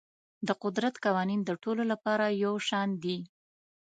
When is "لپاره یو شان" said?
1.91-2.89